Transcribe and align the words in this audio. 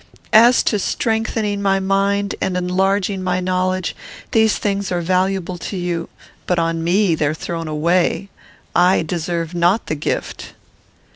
As 0.33 0.63
to 0.63 0.79
strengthening 0.79 1.61
my 1.61 1.79
mind 1.79 2.33
and 2.41 2.57
enlarging 2.57 3.21
my 3.21 3.39
knowledge, 3.39 3.95
these 4.31 4.57
things 4.57 4.91
are 4.91 4.99
valuable 4.99 5.59
to 5.59 5.77
you, 5.77 6.09
but 6.47 6.57
on 6.57 6.83
me 6.83 7.13
they 7.13 7.27
are 7.27 7.35
thrown 7.35 7.67
away. 7.67 8.29
I 8.75 9.03
deserve 9.03 9.53
not 9.53 9.85
the 9.85 9.93
gift." 9.95 10.53